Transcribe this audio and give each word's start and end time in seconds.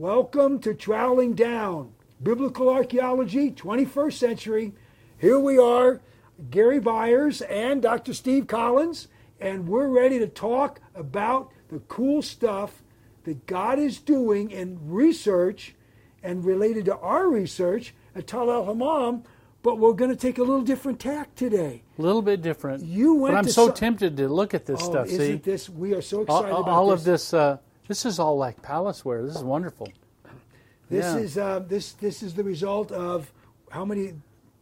Welcome 0.00 0.60
to 0.60 0.72
Troweling 0.72 1.34
Down, 1.34 1.92
Biblical 2.22 2.70
Archaeology, 2.70 3.50
21st 3.50 4.14
Century. 4.14 4.72
Here 5.18 5.38
we 5.38 5.58
are, 5.58 6.00
Gary 6.50 6.80
Byers 6.80 7.42
and 7.42 7.82
Dr. 7.82 8.14
Steve 8.14 8.46
Collins, 8.46 9.08
and 9.38 9.68
we're 9.68 9.88
ready 9.88 10.18
to 10.18 10.26
talk 10.26 10.80
about 10.94 11.52
the 11.68 11.80
cool 11.80 12.22
stuff 12.22 12.82
that 13.24 13.44
God 13.46 13.78
is 13.78 13.98
doing 13.98 14.50
in 14.50 14.78
research 14.90 15.74
and 16.22 16.46
related 16.46 16.86
to 16.86 16.96
our 16.96 17.28
research 17.28 17.92
at 18.14 18.26
Tal 18.26 18.50
el 18.50 18.64
Hammam, 18.64 19.22
but 19.62 19.76
we're 19.76 19.92
going 19.92 20.10
to 20.10 20.16
take 20.16 20.38
a 20.38 20.42
little 20.42 20.62
different 20.62 20.98
tack 20.98 21.34
today. 21.34 21.82
A 21.98 22.00
little 22.00 22.22
bit 22.22 22.40
different. 22.40 22.82
You 22.84 23.16
went 23.16 23.34
but 23.34 23.38
I'm 23.40 23.48
so 23.50 23.70
tempted 23.70 24.16
to 24.16 24.28
look 24.30 24.54
at 24.54 24.64
this 24.64 24.80
Oh, 24.82 24.90
stuff. 24.92 25.08
isn't 25.08 25.18
See, 25.20 25.34
this? 25.34 25.68
We 25.68 25.92
are 25.92 26.00
so 26.00 26.20
all, 26.20 26.38
excited 26.38 26.52
all- 26.54 26.62
about 26.62 26.70
all 26.72 26.88
this. 26.88 27.00
of 27.00 27.04
this. 27.04 27.34
Uh, 27.34 27.58
this 27.90 28.06
is 28.06 28.20
all 28.20 28.36
like 28.38 28.62
palaceware. 28.62 29.26
This 29.26 29.34
is 29.34 29.42
wonderful. 29.42 29.88
This 30.88 31.04
Yeah. 31.04 31.18
is 31.18 31.36
uh, 31.36 31.58
this 31.58 31.94
this 31.94 32.22
is 32.22 32.34
the 32.34 32.44
result 32.44 32.92
of 32.92 33.32
how 33.70 33.84
many. 33.84 34.14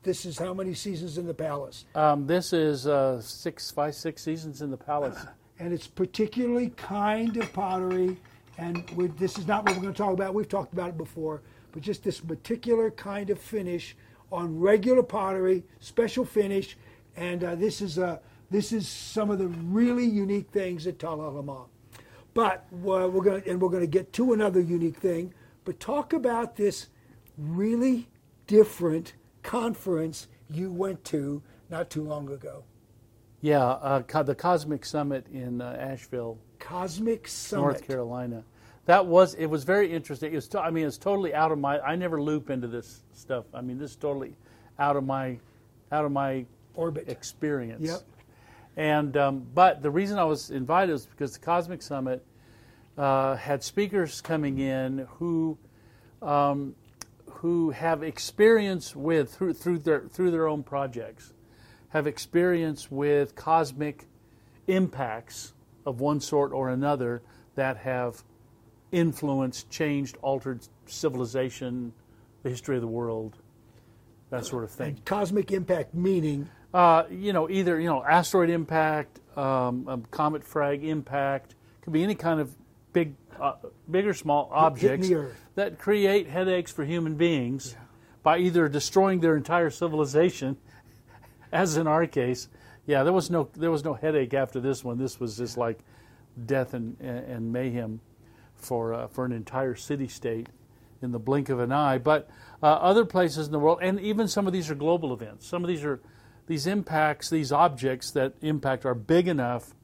This 0.03 0.25
is 0.25 0.39
how 0.39 0.55
many 0.55 0.73
seasons 0.73 1.19
in 1.19 1.27
the 1.27 1.34
palace, 1.34 1.84
Um, 1.95 2.27
this 2.27 2.55
is 2.55 2.87
uh, 2.87 3.20
six, 3.20 3.70
five, 3.70 3.95
six 3.95 4.23
seasons 4.23 4.62
in 4.62 4.70
the 4.70 4.77
palace. 4.77 5.19
and 5.59 5.75
it's 5.75 5.87
particularly 5.89 6.70
kind 6.77 7.37
of 7.37 7.53
pottery. 7.53 8.17
And 8.56 8.89
this 9.19 9.37
is 9.37 9.47
not 9.47 9.67
what 9.67 9.75
we're 9.75 9.83
going 9.83 9.92
to 9.92 9.98
talk 9.98 10.15
about. 10.15 10.33
We've 10.33 10.48
talked 10.48 10.73
about 10.73 10.91
it 10.91 10.97
before, 10.97 11.42
but 11.73 11.83
just 11.83 12.05
this 12.05 12.20
particular 12.20 12.91
kind 12.92 13.29
of 13.29 13.39
finish 13.39 13.97
on 14.33 14.59
regular 14.59 15.03
pottery, 15.03 15.65
special 15.81 16.25
finish, 16.25 16.79
and 17.17 17.45
uh, 17.45 17.55
this 17.56 17.83
is 17.83 17.98
uh, 17.98 18.19
this 18.51 18.73
is 18.73 18.89
some 18.89 19.29
of 19.31 19.39
the 19.39 19.48
really 19.48 20.06
unique 20.06 20.48
things 20.51 20.87
at 20.87 20.98
Tal 20.98 21.20
el 21.20 21.37
Hammam. 21.37 21.67
But 22.38 22.66
uh, 22.73 23.09
we're 23.09 23.20
going 23.20 23.42
to, 23.42 23.51
and 23.51 23.60
we're 23.60 23.69
going 23.69 23.83
to 23.83 23.88
get 23.88 24.12
to 24.12 24.33
another 24.33 24.60
unique 24.60 24.98
thing. 24.98 25.34
But 25.65 25.80
talk 25.80 26.12
about 26.12 26.55
this 26.55 26.87
really 27.37 28.06
different 28.47 29.14
conference 29.42 30.28
you 30.48 30.70
went 30.70 31.03
to 31.06 31.42
not 31.69 31.91
too 31.91 32.05
long 32.05 32.30
ago. 32.30 32.62
Yeah, 33.41 33.64
uh, 33.64 34.03
co- 34.03 34.22
the 34.22 34.36
Cosmic 34.36 34.84
Summit 34.84 35.27
in 35.33 35.61
uh, 35.61 35.77
Asheville, 35.80 36.39
Cosmic 36.61 37.27
Summit. 37.27 37.62
North 37.62 37.84
Carolina. 37.89 38.45
That 38.84 39.06
was 39.06 39.34
it. 39.34 39.47
Was 39.47 39.64
very 39.64 39.92
interesting. 39.92 40.33
It 40.33 40.36
was. 40.36 40.47
To, 40.50 40.61
I 40.61 40.70
mean, 40.70 40.86
it's 40.86 40.97
totally 40.97 41.34
out 41.34 41.50
of 41.50 41.58
my. 41.58 41.80
I 41.80 41.97
never 41.97 42.23
loop 42.23 42.50
into 42.50 42.69
this 42.69 43.02
stuff. 43.14 43.47
I 43.52 43.62
mean, 43.62 43.78
this 43.78 43.91
is 43.91 43.97
totally 43.97 44.36
out 44.78 44.95
of 44.95 45.05
my, 45.05 45.41
out 45.91 46.05
of 46.05 46.12
my 46.12 46.47
Orbit. 46.77 47.08
experience. 47.08 47.84
Yep. 47.84 48.00
And 48.77 49.17
um, 49.17 49.45
but 49.56 49.83
the 49.83 49.91
reason 49.91 50.20
I 50.20 50.25
was 50.25 50.52
invited 50.52 50.92
was 50.92 51.06
because 51.06 51.33
the 51.33 51.41
Cosmic 51.41 51.83
Summit 51.83 52.25
uh, 52.99 53.37
had 53.37 53.63
speakers 53.63 54.21
coming 54.21 54.59
in 54.59 55.07
who 55.19 55.57
um, 56.21 56.75
who 57.27 57.71
have 57.71 58.03
experience 58.03 58.95
with 58.97 59.33
through 59.35 59.55
through 59.55 59.79
their 59.79 60.01
through 60.09 60.31
their 60.31 60.49
own 60.49 60.63
projects, 60.63 61.33
have 61.91 62.07
experience 62.07 62.91
with 62.91 63.35
cosmic 63.37 64.07
impacts 64.67 65.55
of 65.87 66.01
one 66.01 66.21
sort 66.21 66.53
or 66.53 66.69
another 66.69 67.23
that 67.55 67.77
have 67.79 68.23
influenced, 68.93 69.71
changed, 69.71 70.17
altered 70.21 70.61
civilization, 70.87 71.93
the 72.43 72.51
history 72.51 72.77
of 72.77 72.83
the 72.83 72.89
world, 72.89 73.37
that 74.31 74.45
sort 74.45 74.65
of 74.65 74.71
thing. 74.71 74.89
And 74.89 75.05
cosmic 75.05 75.53
impact 75.53 75.95
meaning 75.95 76.49
Uh, 76.75 77.05
you 77.11 77.33
know, 77.33 77.49
either 77.49 77.81
you 77.81 77.89
know 77.89 78.05
asteroid 78.05 78.51
impact, 78.51 79.21
um, 79.39 79.89
um, 79.89 80.05
comet 80.11 80.45
frag 80.45 80.85
impact, 80.85 81.55
could 81.81 81.95
be 81.95 82.03
any 82.03 82.15
kind 82.15 82.41
of 82.41 82.55
big, 82.92 83.14
uh, 83.41 83.55
big 83.91 84.06
or 84.06 84.14
small 84.14 84.48
objects 84.53 85.11
that 85.55 85.78
create 85.78 86.28
headaches 86.28 86.72
for 86.72 86.84
human 86.84 87.14
beings 87.14 87.77
by 88.22 88.39
either 88.39 88.69
destroying 88.69 89.20
their 89.20 89.36
entire 89.36 89.70
civilization, 89.70 90.56
as 91.53 91.77
in 91.77 91.86
our 91.86 92.06
case. 92.06 92.48
Yeah, 92.86 93.02
there 93.02 93.13
was 93.13 93.30
no 93.30 93.48
there 93.55 93.70
was 93.70 93.85
no 93.85 93.95
headache 93.95 94.35
after 94.35 94.61
this 94.61 94.83
one. 94.83 94.98
This 94.98 95.20
was 95.20 95.36
just 95.36 95.57
like 95.57 95.79
death 96.46 96.74
and 96.74 96.98
and 97.01 97.52
mayhem 97.52 98.01
for 98.55 98.95
uh, 98.95 99.07
for 99.08 99.24
an 99.24 99.33
entire 99.33 99.74
city 99.74 100.08
state 100.08 100.48
in 101.02 101.13
the 101.13 101.18
blink 101.18 101.48
of 101.48 101.61
an 101.61 101.73
eye. 101.73 101.98
But 101.98 102.29
uh, 102.63 102.67
other 102.67 103.05
places 103.05 103.46
in 103.46 103.52
the 103.52 103.58
world, 103.58 103.79
and 103.83 104.01
even 104.01 104.29
some 104.29 104.46
of 104.46 104.52
these 104.52 104.70
are 104.70 104.74
global 104.74 105.13
events. 105.13 105.46
Some 105.46 105.63
of 105.63 105.68
these 105.68 105.84
are 105.84 106.01
these 106.46 106.67
impacts, 106.67 107.30
these 107.30 107.52
objects 107.52 108.11
that 108.13 108.34
impact 108.40 108.84
are 108.84 108.95
big 108.95 109.29
enough, 109.29 109.74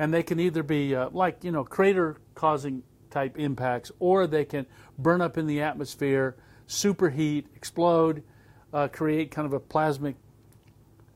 and 0.00 0.14
they 0.14 0.22
can 0.22 0.40
either 0.40 0.62
be 0.62 0.96
uh, 0.96 1.10
like 1.12 1.44
you 1.44 1.52
know 1.52 1.62
crater 1.62 2.16
causing 2.34 2.82
type 3.10 3.38
impacts, 3.38 3.92
or 4.00 4.26
they 4.26 4.46
can 4.46 4.64
burn 4.98 5.20
up 5.20 5.36
in 5.36 5.46
the 5.46 5.60
atmosphere, 5.60 6.36
superheat, 6.66 7.44
explode, 7.54 8.22
uh, 8.72 8.88
create 8.88 9.30
kind 9.30 9.44
of 9.44 9.52
a 9.52 9.60
plasmic 9.60 10.14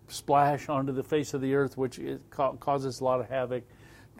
splash 0.09 0.69
onto 0.69 0.93
the 0.93 1.03
face 1.03 1.33
of 1.33 1.41
the 1.41 1.55
earth, 1.55 1.79
which 1.79 1.99
ca- 2.29 2.53
causes 2.53 3.01
a 3.01 3.05
lot 3.05 3.21
of 3.21 3.29
havoc. 3.29 3.65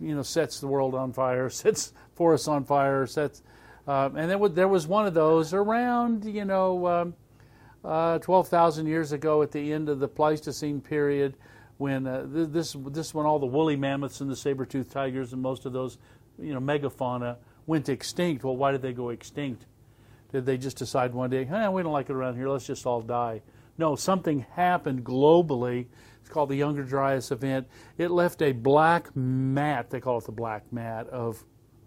You 0.01 0.15
know, 0.15 0.23
sets 0.23 0.61
the 0.61 0.67
world 0.67 0.95
on 0.95 1.13
fire, 1.13 1.51
sets 1.51 1.93
forests 2.15 2.49
on 2.49 2.65
fire, 2.65 3.07
sets. 3.07 3.43
Um, 3.87 4.17
and 4.17 4.41
was, 4.41 4.53
there 4.53 4.67
was 4.67 4.87
one 4.87 5.07
of 5.07 5.13
those 5.13 5.53
around, 5.53 6.25
you 6.25 6.47
know, 6.47 6.87
um, 6.87 7.15
uh, 7.85 8.19
12,000 8.21 8.87
years 8.87 9.13
ago 9.13 9.43
at 9.43 9.53
the 9.53 9.75
end 9.75 9.91
of 9.91 10.01
the 10.01 10.09
Pleistocene 10.09 10.81
period, 10.81 11.37
when 11.79 12.07
uh, 12.07 12.25
this 12.27 12.77
this 12.87 13.13
when 13.13 13.27
all 13.27 13.39
the 13.39 13.47
woolly 13.47 13.77
mammoths 13.77 14.21
and 14.21 14.31
the 14.31 14.37
saber-toothed 14.37 14.91
tigers 14.91 15.33
and 15.33 15.43
most 15.43 15.67
of 15.67 15.73
those, 15.73 15.99
you 16.39 16.55
know, 16.55 16.61
megafauna 16.61 17.37
went 17.67 17.89
extinct. 17.89 18.45
Well, 18.45 18.57
why 18.57 18.73
did 18.73 18.83
they 18.83 18.93
go 18.93 19.11
extinct? 19.11 19.67
Did 20.33 20.47
they 20.47 20.57
just 20.57 20.77
decide 20.77 21.15
one 21.15 21.31
day, 21.31 21.45
hey, 21.45 21.69
we 21.69 21.83
don't 21.83 21.93
like 21.93 22.11
it 22.11 22.13
around 22.13 22.37
here, 22.37 22.49
let's 22.49 22.67
just 22.67 22.87
all 22.87 23.01
die? 23.01 23.43
No, 23.79 23.97
something 23.97 24.47
happened 24.55 25.05
globally. 25.05 25.87
It's 26.21 26.29
called 26.29 26.49
the 26.49 26.57
Younger 26.57 26.85
Dryas 26.85 27.31
event. 27.31 27.69
It 27.99 28.11
left 28.11 28.41
a 28.43 28.53
black 28.53 29.15
mat, 29.15 29.91
they 29.91 30.01
call 30.01 30.19
it 30.19 30.25
the 30.25 30.33
black 30.33 30.73
mat, 30.73 31.09
of 31.09 31.45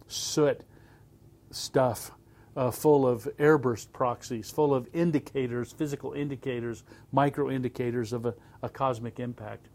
soot 0.07 0.61
stuff 1.51 2.11
uh, 2.55 2.71
full 2.71 3.07
of 3.07 3.27
airburst 3.37 3.91
proxies, 3.93 4.49
full 4.49 4.73
of 4.73 4.87
indicators, 4.93 5.71
physical 5.71 6.13
indicators, 6.13 6.83
micro 7.11 7.49
indicators 7.49 8.13
of 8.13 8.25
a, 8.25 8.33
a 8.63 8.69
cosmic 8.69 9.19
impact. 9.19 9.69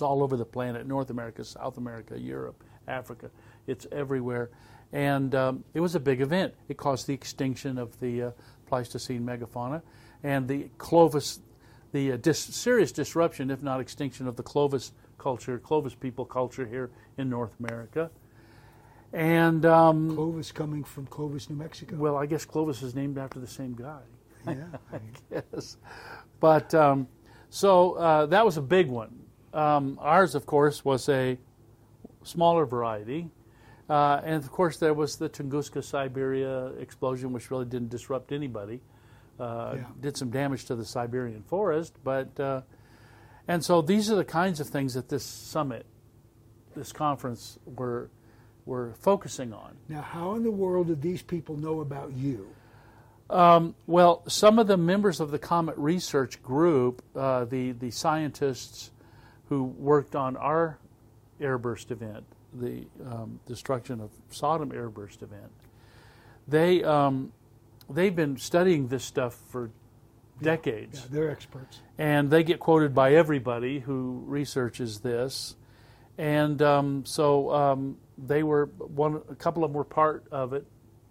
It's 0.00 0.02
all 0.02 0.22
over 0.22 0.34
the 0.38 0.46
planet 0.46 0.86
North 0.86 1.10
America, 1.10 1.44
South 1.44 1.76
America, 1.76 2.18
Europe, 2.18 2.64
Africa. 2.88 3.30
It's 3.66 3.86
everywhere. 3.92 4.48
And 4.94 5.34
um, 5.34 5.62
it 5.74 5.80
was 5.80 5.94
a 5.94 6.00
big 6.00 6.22
event. 6.22 6.54
It 6.70 6.78
caused 6.78 7.06
the 7.06 7.12
extinction 7.12 7.76
of 7.76 8.00
the 8.00 8.22
uh, 8.22 8.30
Pleistocene 8.66 9.26
megafauna 9.26 9.82
and 10.22 10.48
the 10.48 10.70
Clovis, 10.78 11.40
the 11.92 12.12
uh, 12.12 12.16
dis- 12.16 12.38
serious 12.38 12.92
disruption, 12.92 13.50
if 13.50 13.62
not 13.62 13.78
extinction, 13.78 14.26
of 14.26 14.36
the 14.36 14.42
Clovis 14.42 14.92
culture, 15.18 15.58
Clovis 15.58 15.94
people 15.94 16.24
culture 16.24 16.64
here 16.64 16.90
in 17.18 17.28
North 17.28 17.54
America. 17.60 18.10
And, 19.12 19.66
um, 19.66 20.14
Clovis 20.14 20.50
coming 20.50 20.82
from 20.82 21.08
Clovis, 21.08 21.50
New 21.50 21.56
Mexico. 21.56 21.96
well, 21.96 22.16
I 22.16 22.24
guess 22.24 22.46
Clovis 22.46 22.82
is 22.82 22.94
named 22.94 23.18
after 23.18 23.38
the 23.38 23.46
same 23.46 23.74
guy. 23.74 24.00
yeah. 24.46 24.64
I 24.94 25.00
guess. 25.52 25.76
But 26.40 26.74
um, 26.74 27.06
so 27.50 27.92
uh, 27.96 28.24
that 28.24 28.46
was 28.46 28.56
a 28.56 28.62
big 28.62 28.88
one. 28.88 29.19
Um, 29.52 29.98
ours, 30.00 30.34
of 30.34 30.46
course, 30.46 30.84
was 30.84 31.08
a 31.08 31.38
smaller 32.22 32.66
variety. 32.66 33.30
Uh, 33.88 34.20
and 34.24 34.36
of 34.44 34.52
course, 34.52 34.76
there 34.76 34.94
was 34.94 35.16
the 35.16 35.28
Tunguska 35.28 35.82
Siberia 35.82 36.66
explosion, 36.78 37.32
which 37.32 37.50
really 37.50 37.64
didn't 37.64 37.90
disrupt 37.90 38.30
anybody. 38.32 38.80
Uh, 39.38 39.74
Yeah. 39.76 39.84
Did 40.00 40.16
some 40.16 40.30
damage 40.30 40.66
to 40.66 40.76
the 40.76 40.84
Siberian 40.84 41.42
forest, 41.42 41.94
but 42.04 42.38
uh, 42.38 42.60
and 43.48 43.64
so 43.64 43.82
these 43.82 44.10
are 44.10 44.16
the 44.16 44.24
kinds 44.24 44.60
of 44.60 44.68
things 44.68 44.94
that 44.94 45.08
this 45.08 45.24
summit, 45.24 45.86
this 46.76 46.92
conference, 46.92 47.58
were 47.64 48.10
were 48.66 48.92
focusing 49.00 49.52
on. 49.52 49.76
Now, 49.88 50.02
how 50.02 50.34
in 50.34 50.44
the 50.44 50.50
world 50.50 50.88
did 50.88 51.00
these 51.02 51.22
people 51.22 51.56
know 51.56 51.80
about 51.80 52.12
you? 52.12 52.46
Um, 53.30 53.74
well, 53.86 54.22
some 54.28 54.58
of 54.58 54.66
the 54.66 54.76
members 54.76 55.20
of 55.20 55.30
the 55.30 55.38
Comet 55.38 55.76
Research 55.78 56.42
Group, 56.42 57.02
uh, 57.16 57.44
the 57.46 57.72
the 57.72 57.90
scientists 57.90 58.90
who 59.50 59.64
worked 59.64 60.16
on 60.16 60.36
our 60.38 60.78
airburst 61.40 61.90
event, 61.90 62.24
the 62.54 62.84
um, 63.06 63.38
destruction 63.46 64.00
of 64.00 64.10
Sodom 64.30 64.70
airburst 64.70 65.22
event, 65.22 65.50
they 66.48 66.82
um, 66.82 67.32
they've 67.90 68.14
been 68.16 68.38
studying 68.38 68.88
this 68.88 69.04
stuff 69.04 69.36
for 69.50 69.70
decades, 70.40 71.00
Yeah, 71.02 71.06
they're 71.10 71.30
experts. 71.30 71.80
and 71.98 72.30
they 72.30 72.42
get 72.42 72.58
quoted 72.60 72.94
by 72.94 73.14
everybody 73.14 73.80
who 73.80 74.22
researches 74.26 75.00
this, 75.00 75.56
and 76.16 76.62
um, 76.62 77.04
so 77.04 77.52
um, 77.52 77.96
they 78.16 78.42
were 78.42 78.66
one. 78.78 79.20
A 79.28 79.34
couple 79.34 79.64
of 79.64 79.70
them 79.70 79.76
were 79.76 79.84
part 79.84 80.24
of 80.30 80.52
it, 80.52 80.64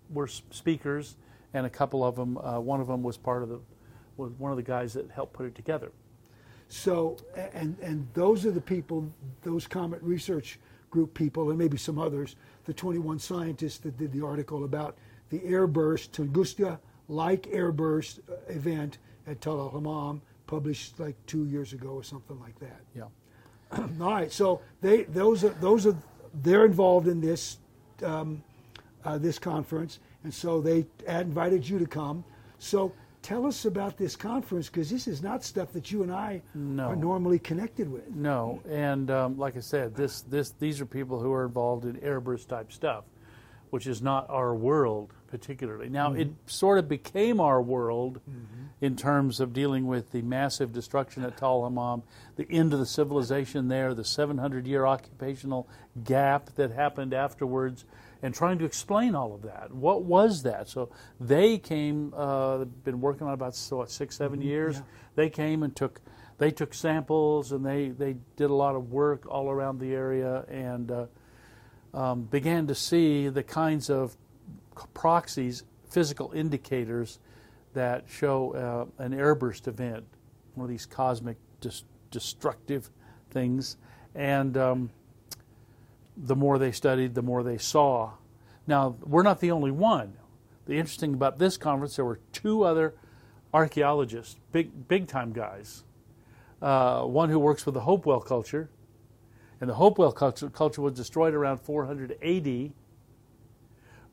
were 0.09 0.27
speakers, 0.27 1.15
and 1.53 1.65
a 1.65 1.69
couple 1.69 2.03
of 2.06 2.15
them. 2.15 2.38
Uh, 2.38 2.59
one 2.59 2.80
of 2.81 2.88
them 2.88 3.03
was 3.03 3.18
part 3.18 3.44
of 3.44 3.50
the 3.50 3.59
was 4.18 4.31
one 4.38 4.51
of 4.51 4.57
the 4.57 4.63
guys 4.63 4.94
that 4.94 5.09
helped 5.12 5.33
put 5.33 5.45
it 5.45 5.56
together. 5.56 5.92
So, 6.69 7.18
and 7.54 7.75
and 7.81 8.07
those 8.13 8.45
are 8.45 8.51
the 8.51 8.62
people, 8.62 9.12
those 9.42 9.68
Comet 9.68 10.01
Research 10.01 10.60
Group 10.92 11.13
people, 11.13 11.50
and 11.50 11.57
maybe 11.57 11.77
some 11.77 12.00
others, 12.00 12.36
the 12.66 12.74
21 12.74 13.19
scientists 13.19 13.77
that 13.80 13.98
did 13.98 14.12
the 14.12 14.25
article 14.25 14.63
about 14.63 14.98
the 15.30 15.39
airburst, 15.39 16.10
Tunguska 16.10 16.80
like 17.10 17.44
airburst 17.48 18.19
uh, 18.30 18.36
event 18.48 19.00
at 19.27 19.45
al 19.45 19.69
Hammam, 19.69 20.21
published 20.48 21.00
like 21.00 21.16
two 21.25 21.45
years 21.45 21.74
ago 21.74 21.89
or 21.89 22.04
something 22.04 22.39
like 22.39 22.57
that. 22.60 22.81
Yeah. 22.95 23.04
All 24.01 24.12
right, 24.12 24.31
so 24.31 24.62
they 24.81 25.04
those 25.04 25.44
are 25.44 25.56
those 25.60 25.86
are 25.86 25.95
they're 26.44 26.66
involved 26.66 27.07
in 27.07 27.19
this 27.19 27.57
um, 28.04 28.44
uh, 29.04 29.18
this 29.18 29.39
conference, 29.39 30.00
and 30.24 30.33
so 30.33 30.62
they 30.62 30.86
had 31.07 31.25
invited 31.25 31.68
you 31.68 31.80
to 31.80 31.86
come. 31.86 32.24
So 32.60 32.94
tell 33.30 33.46
us 33.46 33.66
about 33.66 33.96
this 33.96 34.16
conference 34.16 34.70
because 34.70 34.90
this 34.90 35.08
is 35.08 35.22
not 35.22 35.44
stuff 35.44 35.72
that 35.72 35.92
you 35.92 36.02
and 36.02 36.12
I 36.12 36.42
No. 36.56 36.86
are 36.88 36.96
normally 36.96 37.38
connected 37.38 37.88
with. 37.88 38.10
No, 38.10 38.60
and 38.68 39.12
um, 39.12 39.38
like 39.38 39.56
I 39.56 39.60
said, 39.60 39.94
this 39.96 40.22
this 40.22 40.50
these 40.60 40.81
are 40.81 40.86
people 40.88 41.20
who 41.20 41.31
are 41.31 41.46
involved 41.46 41.86
in 41.86 41.98
airburst 41.98 42.48
type 42.48 42.72
stuff, 42.72 43.04
which 43.70 43.86
is 43.86 44.02
not 44.02 44.28
our 44.31 44.56
world 44.56 45.14
particularly. 45.28 45.90
Now 45.90 46.14
it 46.14 46.30
sort 46.48 46.80
of 46.80 46.90
became 46.90 47.40
our 47.40 47.62
world 47.62 48.20
in 48.81 48.96
terms 48.96 49.40
of 49.40 49.54
dealing 49.54 49.86
with 49.86 50.12
the 50.12 50.24
massive 50.24 50.74
destruction 50.74 51.24
at 51.24 51.38
Tal 51.38 51.64
Hammam, 51.64 52.02
the 52.36 52.48
end 52.50 52.74
of 52.74 52.80
the 52.80 52.86
civilization 52.88 53.68
there, 53.68 53.94
the 53.94 54.04
700 54.04 54.66
year 54.66 54.88
occupational 54.88 55.68
gap 56.04 56.56
that 56.56 56.72
happened 56.72 57.14
afterwards. 57.14 57.86
And 58.21 58.36
trying 58.36 58.60
to 58.60 58.66
explain 58.66 59.16
all 59.16 59.33
of 59.33 59.44
that. 59.44 59.71
What 59.74 60.04
was 60.04 60.44
that? 60.44 60.68
So 60.68 60.89
they 61.21 61.57
came. 61.57 62.13
Uh, 62.16 62.66
been 62.66 63.00
working 63.00 63.25
on 63.25 63.33
about 63.33 63.56
so, 63.56 63.77
what, 63.77 63.89
six, 63.92 64.18
seven 64.18 64.42
years. 64.42 64.75
yeah. 64.75 64.81
They 65.16 65.30
came 65.30 65.63
and 65.63 65.74
took 65.74 66.01
they 66.39 66.51
took 66.51 66.74
samples 66.74 67.51
and 67.51 67.63
they, 67.66 67.89
they 67.89 68.16
did 68.38 68.50
a 68.50 68.54
lot 68.54 68.75
of 68.75 68.92
work 68.92 69.25
all 69.27 69.50
around 69.50 69.80
the 69.80 69.94
area 69.94 70.45
and 70.48 70.89
uh, 70.89 71.06
um, 71.94 72.24
began 72.24 72.66
to 72.68 72.75
see 72.75 73.27
the 73.27 73.44
kinds 73.44 73.89
of 73.89 74.16
proxies, 74.94 75.63
physical 75.89 76.31
indicators 76.31 77.19
that 77.74 78.06
show 78.07 78.89
uh, 79.00 79.04
an 79.04 79.12
airburst 79.12 79.68
event, 79.68 80.06
one 80.56 80.63
of 80.63 80.69
these 80.69 80.86
cosmic 80.86 81.38
dis- 81.60 81.83
destructive 82.10 82.89
things. 83.31 83.75
And 84.16 84.56
um, 84.56 84.89
the 86.21 86.36
more 86.36 86.57
they 86.57 86.71
studied, 86.71 87.16
the 87.16 87.21
more 87.21 87.44
they 87.44 87.57
saw. 87.57 88.12
Now, 88.68 88.95
we're 89.01 89.24
not 89.24 89.39
the 89.39 89.51
only 89.51 89.71
one. 89.71 90.13
The 90.66 90.77
interesting 90.77 91.13
about 91.13 91.39
this 91.39 91.57
conference, 91.57 91.95
there 91.95 92.06
were 92.06 92.19
two 92.31 92.63
other 92.63 92.94
archaeologists, 93.54 94.36
big 94.51 94.88
big 94.88 95.07
time 95.07 95.33
guys. 95.33 95.83
Uh, 96.62 97.04
one 97.04 97.30
who 97.30 97.39
works 97.39 97.66
with 97.66 97.74
the 97.74 97.81
Hopewell 97.81 98.19
culture, 98.19 98.69
and 99.62 99.69
the 99.69 99.75
Hopewell 99.75 100.12
culture, 100.12 100.50
culture 100.50 100.81
was 100.81 100.94
destroyed 100.94 101.33
around 101.33 101.60
400 101.60 102.12
AD 102.21 102.71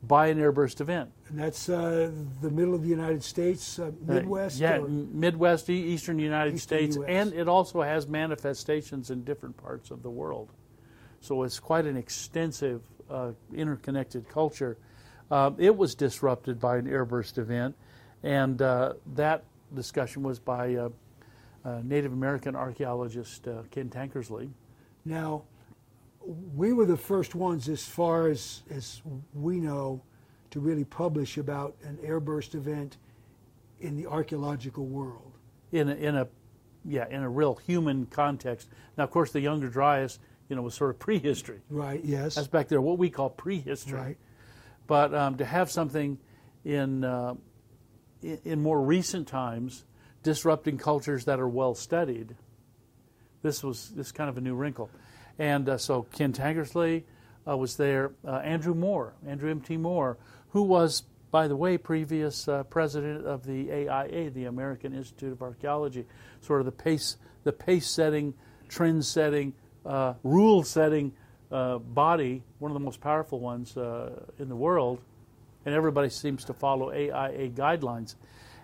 by 0.01 0.27
an 0.27 0.39
airburst 0.39 0.79
event. 0.79 1.11
And 1.29 1.39
that's 1.39 1.67
uh, 1.67 2.09
the 2.41 2.49
middle 2.49 2.73
of 2.73 2.83
the 2.83 2.89
United 2.89 3.23
States, 3.23 3.79
uh, 3.79 3.91
Midwest. 4.05 4.61
Uh, 4.61 4.65
yeah, 4.65 4.77
Midwest, 4.87 5.69
Eastern 5.69 6.19
United 6.19 6.55
Eastern 6.55 6.77
States, 6.77 6.97
US. 6.97 7.05
and 7.07 7.33
it 7.33 7.47
also 7.47 7.81
has 7.81 8.07
manifestations 8.07 9.09
in 9.09 9.23
different 9.23 9.57
parts 9.57 9.91
of 9.91 10.03
the 10.03 10.09
world. 10.09 10.49
So 11.21 11.43
it's 11.43 11.59
quite 11.59 11.85
an 11.85 11.97
extensive, 11.97 12.81
uh, 13.09 13.31
interconnected 13.53 14.29
culture. 14.29 14.77
Uh, 15.29 15.51
it 15.57 15.75
was 15.75 15.95
disrupted 15.95 16.59
by 16.59 16.77
an 16.77 16.85
airburst 16.85 17.37
event, 17.37 17.75
and 18.23 18.61
uh, 18.61 18.93
that 19.15 19.43
discussion 19.73 20.23
was 20.23 20.39
by 20.39 20.75
uh, 20.75 20.89
uh, 21.65 21.81
Native 21.83 22.13
American 22.13 22.55
archaeologist 22.55 23.47
uh, 23.47 23.63
Ken 23.71 23.89
Tankersley. 23.89 24.49
Now, 25.03 25.43
we 26.55 26.73
were 26.73 26.85
the 26.85 26.97
first 26.97 27.35
ones, 27.35 27.67
as 27.67 27.83
far 27.83 28.27
as, 28.27 28.63
as 28.69 29.01
we 29.33 29.59
know, 29.59 30.01
to 30.51 30.59
really 30.59 30.85
publish 30.85 31.37
about 31.37 31.75
an 31.83 31.97
airburst 31.97 32.55
event 32.55 32.97
in 33.79 33.95
the 33.95 34.07
archaeological 34.07 34.85
world. 34.85 35.33
in 35.71 35.89
a, 35.89 35.95
in 35.95 36.15
a 36.15 36.27
yeah 36.85 37.05
in 37.09 37.21
a 37.21 37.29
real 37.29 37.55
human 37.55 38.05
context. 38.05 38.69
Now, 38.97 39.03
of 39.03 39.11
course, 39.11 39.31
the 39.31 39.41
Younger 39.41 39.67
Dryas, 39.67 40.19
you 40.49 40.55
know, 40.55 40.61
was 40.61 40.75
sort 40.75 40.89
of 40.89 40.99
prehistory. 40.99 41.59
Right, 41.69 42.03
yes. 42.03 42.35
That's 42.35 42.47
back 42.47 42.67
there, 42.67 42.81
what 42.81 42.97
we 42.97 43.09
call 43.09 43.29
prehistory. 43.29 43.99
right. 43.99 44.17
But 44.87 45.13
um, 45.13 45.37
to 45.37 45.45
have 45.45 45.69
something 45.69 46.17
in, 46.63 47.03
uh, 47.03 47.35
in 48.21 48.61
more 48.61 48.81
recent 48.81 49.27
times 49.27 49.83
disrupting 50.23 50.77
cultures 50.77 51.25
that 51.25 51.39
are 51.39 51.47
well 51.47 51.75
studied, 51.75 52.35
this 53.41 53.63
was 53.63 53.89
this 53.89 54.11
kind 54.11 54.29
of 54.29 54.37
a 54.37 54.41
new 54.41 54.55
wrinkle. 54.55 54.89
And 55.37 55.67
uh, 55.69 55.77
so 55.77 56.03
Ken 56.03 56.33
Tankersley 56.33 57.03
uh, 57.47 57.55
was 57.57 57.75
there. 57.75 58.11
Uh, 58.25 58.37
Andrew 58.37 58.73
Moore, 58.73 59.13
Andrew 59.25 59.51
M. 59.51 59.61
T. 59.61 59.77
Moore, 59.77 60.17
who 60.49 60.63
was, 60.63 61.03
by 61.31 61.47
the 61.47 61.55
way, 61.55 61.77
previous 61.77 62.47
uh, 62.47 62.63
president 62.63 63.25
of 63.25 63.45
the 63.45 63.71
AIA, 63.71 64.31
the 64.31 64.45
American 64.45 64.93
Institute 64.93 65.31
of 65.31 65.41
Archaeology, 65.41 66.05
sort 66.41 66.61
of 66.61 66.65
the 66.65 66.71
pace, 66.71 67.17
the 67.43 67.51
pace 67.51 67.87
setting, 67.87 68.33
trend 68.67 69.05
setting, 69.05 69.53
uh, 69.87 70.13
rule 70.23 70.63
setting 70.63 71.13
uh, 71.51 71.77
body, 71.77 72.43
one 72.59 72.71
of 72.71 72.73
the 72.73 72.83
most 72.83 72.99
powerful 72.99 73.39
ones 73.39 73.77
uh, 73.77 74.11
in 74.37 74.49
the 74.49 74.55
world, 74.55 74.99
and 75.65 75.73
everybody 75.73 76.09
seems 76.09 76.43
to 76.45 76.53
follow 76.53 76.91
AIA 76.91 77.49
guidelines. 77.49 78.15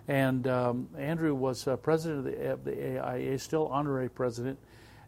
And 0.06 0.46
um, 0.46 0.88
Andrew 0.98 1.34
was 1.34 1.66
uh, 1.66 1.76
president 1.76 2.18
of 2.18 2.24
the, 2.24 2.52
of 2.52 2.64
the 2.64 3.00
AIA, 3.00 3.38
still 3.38 3.68
honorary 3.68 4.10
president, 4.10 4.58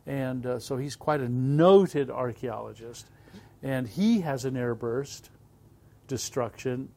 and 0.07 0.47
uh, 0.47 0.59
so 0.59 0.77
he's 0.77 0.97
quite 0.97 1.21
a 1.21 1.29
noted 1.29 2.11
archaeologist. 2.11 3.07
And 3.63 3.87
he 3.87 4.21
has 4.21 4.45
an 4.45 4.55
airburst 4.55 5.29
destruction 6.07 6.89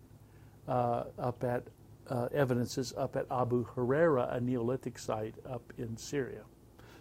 up 0.68 1.44
at 1.44 1.64
uh, 2.10 2.28
evidences 2.34 2.94
up 2.98 3.16
at 3.16 3.26
Abu 3.32 3.66
Hureyra, 3.66 4.36
a 4.36 4.40
Neolithic 4.40 4.98
site 4.98 5.36
up 5.50 5.74
in 5.78 5.96
Syria. 5.98 6.42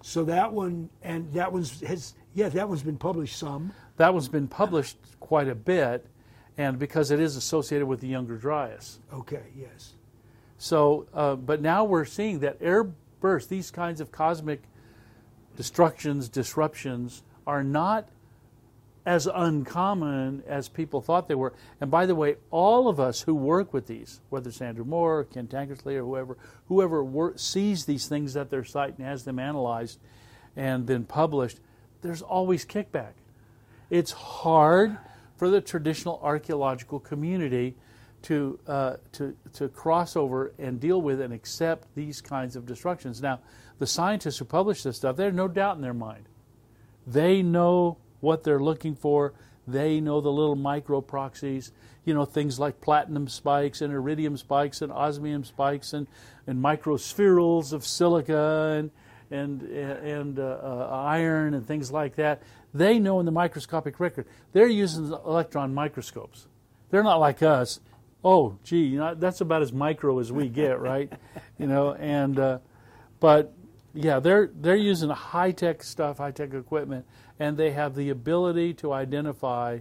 So 0.08 0.24
that 0.24 0.54
one, 0.54 0.88
and 1.02 1.30
that 1.34 1.52
one's 1.52 1.82
has, 1.82 2.14
yeah, 2.32 2.48
that 2.48 2.66
one's 2.66 2.82
been 2.82 2.96
published 2.96 3.36
some. 3.36 3.74
That 3.98 4.14
one's 4.14 4.28
been 4.28 4.48
published 4.48 4.96
quite 5.20 5.48
a 5.48 5.54
bit, 5.54 6.06
and 6.56 6.78
because 6.78 7.10
it 7.10 7.20
is 7.20 7.36
associated 7.36 7.86
with 7.86 8.00
the 8.00 8.08
Younger 8.08 8.38
Dryas. 8.38 9.00
Okay, 9.12 9.42
yes. 9.54 9.92
So, 10.56 11.06
uh, 11.12 11.36
but 11.36 11.60
now 11.60 11.84
we're 11.84 12.06
seeing 12.06 12.38
that 12.38 12.56
air 12.62 12.84
bursts, 13.20 13.50
these 13.50 13.70
kinds 13.70 14.00
of 14.00 14.10
cosmic 14.10 14.62
destructions, 15.56 16.30
disruptions, 16.30 17.22
are 17.46 17.62
not 17.62 18.08
as 19.08 19.26
uncommon 19.26 20.42
as 20.46 20.68
people 20.68 21.00
thought 21.00 21.28
they 21.28 21.34
were. 21.34 21.54
And 21.80 21.90
by 21.90 22.04
the 22.04 22.14
way, 22.14 22.36
all 22.50 22.88
of 22.88 23.00
us 23.00 23.22
who 23.22 23.34
work 23.34 23.72
with 23.72 23.86
these, 23.86 24.20
whether 24.28 24.50
it's 24.50 24.60
Andrew 24.60 24.84
Moore, 24.84 25.20
or 25.20 25.24
Ken 25.24 25.46
Tankersley, 25.46 25.96
or 25.96 26.02
whoever, 26.02 26.36
whoever 26.66 27.32
sees 27.36 27.86
these 27.86 28.06
things 28.06 28.36
at 28.36 28.50
their 28.50 28.64
site 28.64 28.98
and 28.98 29.06
has 29.06 29.24
them 29.24 29.38
analyzed 29.38 29.98
and 30.56 30.86
then 30.86 31.04
published, 31.04 31.58
there's 32.02 32.20
always 32.20 32.66
kickback. 32.66 33.12
It's 33.88 34.12
hard 34.12 34.98
for 35.38 35.48
the 35.48 35.62
traditional 35.62 36.20
archaeological 36.22 37.00
community 37.00 37.76
to, 38.24 38.58
uh, 38.66 38.96
to, 39.12 39.34
to 39.54 39.70
cross 39.70 40.16
over 40.16 40.52
and 40.58 40.78
deal 40.78 41.00
with 41.00 41.22
and 41.22 41.32
accept 41.32 41.88
these 41.94 42.20
kinds 42.20 42.56
of 42.56 42.66
destructions. 42.66 43.22
Now, 43.22 43.40
the 43.78 43.86
scientists 43.86 44.36
who 44.36 44.44
publish 44.44 44.82
this 44.82 44.98
stuff, 44.98 45.16
there's 45.16 45.32
no 45.32 45.48
doubt 45.48 45.76
in 45.76 45.82
their 45.82 45.94
mind. 45.94 46.26
They 47.06 47.40
know 47.40 47.96
what 48.20 48.44
they're 48.44 48.60
looking 48.60 48.94
for. 48.94 49.32
They 49.66 50.00
know 50.00 50.20
the 50.20 50.32
little 50.32 50.56
micro 50.56 51.00
proxies, 51.00 51.72
you 52.04 52.14
know, 52.14 52.24
things 52.24 52.58
like 52.58 52.80
platinum 52.80 53.28
spikes 53.28 53.82
and 53.82 53.92
iridium 53.92 54.36
spikes 54.36 54.80
and 54.80 54.90
osmium 54.90 55.44
spikes 55.44 55.92
and, 55.92 56.06
and 56.46 56.62
microspherules 56.62 57.72
of 57.72 57.86
silica 57.86 58.76
and, 58.78 58.90
and, 59.30 59.62
and 59.62 60.38
uh, 60.38 60.58
uh, 60.62 60.88
iron 61.04 61.52
and 61.52 61.66
things 61.66 61.92
like 61.92 62.16
that. 62.16 62.42
They 62.72 62.98
know 62.98 63.20
in 63.20 63.26
the 63.26 63.32
microscopic 63.32 64.00
record. 64.00 64.26
They're 64.52 64.68
using 64.68 65.12
electron 65.12 65.74
microscopes. 65.74 66.46
They're 66.90 67.02
not 67.02 67.20
like 67.20 67.42
us. 67.42 67.80
Oh, 68.24 68.58
gee, 68.64 68.84
you 68.84 68.98
know, 68.98 69.14
that's 69.14 69.40
about 69.40 69.62
as 69.62 69.72
micro 69.72 70.18
as 70.18 70.32
we 70.32 70.48
get, 70.48 70.80
right? 70.80 71.12
you 71.58 71.66
know, 71.66 71.94
and 71.94 72.38
uh, 72.38 72.58
but 73.20 73.52
yeah, 73.94 74.20
they're 74.20 74.50
they're 74.54 74.76
using 74.76 75.10
high 75.10 75.52
tech 75.52 75.82
stuff, 75.82 76.18
high 76.18 76.30
tech 76.30 76.54
equipment, 76.54 77.06
and 77.38 77.56
they 77.56 77.70
have 77.70 77.94
the 77.94 78.10
ability 78.10 78.74
to 78.74 78.92
identify 78.92 79.80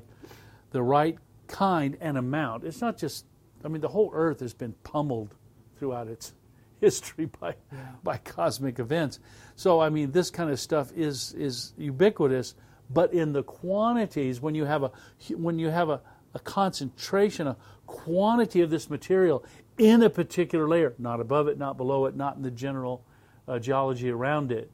the 0.72 0.82
right 0.82 1.18
kind 1.48 1.98
and 2.02 2.18
amount. 2.18 2.64
It's 2.64 2.82
not 2.82 2.98
just. 2.98 3.26
I 3.64 3.70
mean, 3.70 3.82
the 3.82 3.88
whole 3.88 4.12
Earth 4.14 4.40
has 4.42 4.54
been 4.54 4.74
pummeled 4.84 5.36
throughout 5.78 6.08
its 6.08 6.34
history 6.82 7.26
by 7.26 7.56
by 8.04 8.18
cosmic 8.18 8.80
events. 8.80 9.20
So 9.56 9.80
I 9.80 9.90
mean, 9.90 10.12
this 10.12 10.30
kind 10.30 10.50
of 10.50 10.60
stuff 10.60 10.92
is 10.96 11.34
is 11.34 11.74
ubiquitous, 11.78 12.56
but 12.90 13.14
in 13.14 13.34
the 13.34 13.44
quantities 13.44 14.42
when 14.42 14.56
you 14.56 14.66
have 14.66 14.84
a 14.84 14.92
when 15.36 15.58
you 15.60 15.70
have 15.70 15.90
a, 15.90 16.02
a 16.34 16.40
concentration, 16.40 17.48
a 17.48 17.58
quantity 17.88 18.62
of 18.62 18.70
this 18.70 18.90
material 18.90 19.44
in 19.78 20.02
a 20.04 20.10
particular 20.10 20.68
layer, 20.68 20.94
not 20.98 21.20
above 21.20 21.48
it, 21.48 21.58
not 21.58 21.78
below 21.78 22.06
it, 22.06 22.16
not 22.16 22.36
in 22.36 22.42
the 22.42 22.52
general 22.52 23.04
uh, 23.48 23.60
geology 23.60 24.10
around 24.10 24.52
it, 24.52 24.72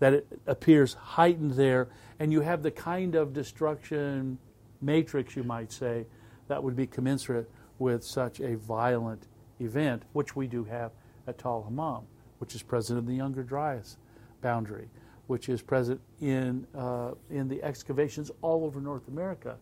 that 0.00 0.12
it 0.12 0.26
appears 0.46 0.94
heightened 0.94 1.52
there, 1.52 1.88
and 2.18 2.32
you 2.32 2.40
have 2.40 2.62
the 2.62 2.70
kind 2.70 3.14
of 3.14 3.32
destruction 3.32 4.38
matrix, 4.80 5.36
you 5.36 5.42
might 5.42 5.72
say, 5.72 6.06
that 6.48 6.62
would 6.62 6.76
be 6.76 6.86
commensurate 6.86 7.50
with 7.78 8.02
such 8.04 8.40
a 8.40 8.56
violent 8.56 9.26
event, 9.60 10.02
which 10.12 10.36
we 10.36 10.46
do 10.46 10.64
have 10.64 10.92
at 11.26 11.38
Tal 11.38 11.62
Hammam, 11.62 12.04
which 12.38 12.54
is 12.54 12.62
present 12.62 12.98
in 12.98 13.06
the 13.06 13.14
Younger 13.14 13.42
Dryas 13.42 13.96
boundary, 14.40 14.88
which 15.26 15.48
is 15.48 15.62
present 15.62 16.00
in, 16.20 16.66
uh, 16.74 17.12
in 17.30 17.48
the 17.48 17.62
excavations 17.62 18.30
all 18.40 18.64
over 18.64 18.80
North 18.80 19.08
America. 19.08 19.56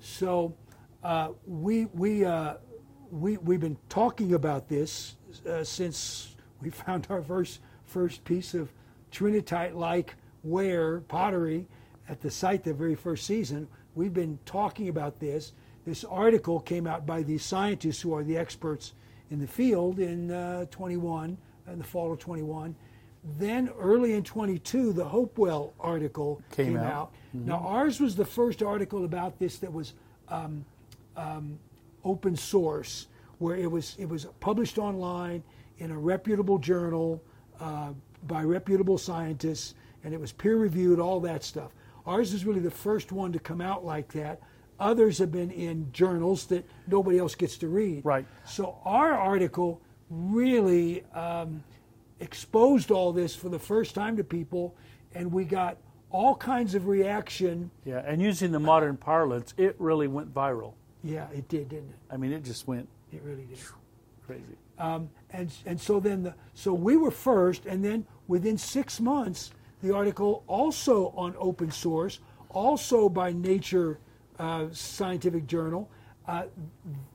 So 0.00 0.54
uh, 1.02 1.30
we, 1.46 1.86
we, 1.86 2.24
uh, 2.24 2.54
we, 3.10 3.36
we've 3.38 3.60
been 3.60 3.78
talking 3.88 4.34
about 4.34 4.68
this 4.68 5.16
uh, 5.48 5.64
since 5.64 6.36
we 6.60 6.70
found 6.70 7.06
our 7.10 7.22
first, 7.22 7.60
first 7.84 8.24
piece 8.24 8.54
of 8.54 8.70
trinitite 9.14 9.74
like 9.74 10.16
ware 10.42 11.00
pottery 11.00 11.66
at 12.08 12.20
the 12.20 12.30
site 12.30 12.64
the 12.64 12.74
very 12.74 12.94
first 12.94 13.26
season. 13.26 13.68
We've 13.94 14.12
been 14.12 14.38
talking 14.44 14.88
about 14.88 15.20
this. 15.20 15.52
This 15.86 16.04
article 16.04 16.60
came 16.60 16.86
out 16.86 17.06
by 17.06 17.22
these 17.22 17.44
scientists 17.44 18.00
who 18.00 18.14
are 18.14 18.24
the 18.24 18.36
experts 18.36 18.92
in 19.30 19.38
the 19.38 19.46
field 19.46 20.00
in 20.00 20.30
uh, 20.30 20.66
21, 20.70 21.38
in 21.68 21.78
the 21.78 21.84
fall 21.84 22.12
of 22.12 22.18
21. 22.18 22.74
Then 23.38 23.70
early 23.78 24.14
in 24.14 24.22
22, 24.22 24.92
the 24.92 25.04
Hopewell 25.04 25.72
article 25.80 26.42
Came 26.50 26.66
came, 26.66 26.76
out. 26.76 26.92
out. 26.92 27.12
Now, 27.32 27.58
ours 27.58 28.00
was 28.00 28.16
the 28.16 28.24
first 28.24 28.62
article 28.62 29.04
about 29.04 29.38
this 29.38 29.58
that 29.58 29.72
was 29.72 29.94
um, 30.28 30.64
um, 31.16 31.58
open 32.04 32.36
source, 32.36 33.08
where 33.38 33.56
it 33.56 33.70
was 33.70 33.96
it 33.98 34.08
was 34.08 34.26
published 34.40 34.78
online 34.78 35.42
in 35.78 35.90
a 35.90 35.98
reputable 35.98 36.58
journal 36.58 37.22
uh, 37.60 37.92
by 38.26 38.42
reputable 38.42 38.98
scientists, 38.98 39.74
and 40.02 40.12
it 40.14 40.20
was 40.20 40.32
peer 40.32 40.56
reviewed, 40.56 40.98
all 41.00 41.20
that 41.20 41.44
stuff. 41.44 41.72
Ours 42.06 42.32
is 42.32 42.44
really 42.44 42.60
the 42.60 42.70
first 42.70 43.12
one 43.12 43.32
to 43.32 43.38
come 43.38 43.60
out 43.60 43.84
like 43.84 44.12
that. 44.12 44.40
Others 44.80 45.18
have 45.18 45.30
been 45.30 45.50
in 45.50 45.90
journals 45.92 46.46
that 46.46 46.68
nobody 46.86 47.18
else 47.18 47.34
gets 47.34 47.56
to 47.58 47.68
read. 47.68 48.04
Right. 48.04 48.26
So 48.44 48.76
our 48.84 49.12
article 49.12 49.80
really 50.10 51.04
um, 51.14 51.62
exposed 52.20 52.90
all 52.90 53.12
this 53.12 53.34
for 53.34 53.48
the 53.48 53.58
first 53.58 53.94
time 53.94 54.16
to 54.16 54.24
people, 54.24 54.74
and 55.14 55.30
we 55.32 55.44
got 55.44 55.78
all 56.10 56.34
kinds 56.36 56.74
of 56.74 56.86
reaction. 56.86 57.70
Yeah, 57.84 58.02
and 58.06 58.20
using 58.20 58.52
the 58.52 58.58
modern 58.60 58.96
parlance, 58.96 59.54
it 59.56 59.76
really 59.78 60.08
went 60.08 60.32
viral. 60.34 60.74
Yeah, 61.02 61.26
it 61.34 61.48
did, 61.48 61.68
didn't 61.68 61.90
it? 61.90 61.96
I 62.10 62.16
mean, 62.16 62.32
it 62.32 62.44
just 62.44 62.66
went 62.66 62.88
It 63.12 63.22
really 63.22 63.44
did. 63.44 63.58
crazy. 64.26 64.42
Um, 64.78 65.08
and 65.30 65.52
and 65.66 65.80
so 65.80 66.00
then 66.00 66.24
the 66.24 66.34
so 66.54 66.74
we 66.74 66.96
were 66.96 67.10
first, 67.12 67.64
and 67.66 67.84
then 67.84 68.06
within 68.28 68.58
six 68.58 69.00
months, 69.00 69.52
the 69.82 69.94
article 69.94 70.44
also 70.46 71.12
on 71.16 71.34
open 71.38 71.70
source, 71.70 72.20
also 72.48 73.08
by 73.08 73.32
Nature 73.32 73.98
uh, 74.38 74.66
Scientific 74.72 75.46
Journal. 75.46 75.90
Uh, 76.26 76.44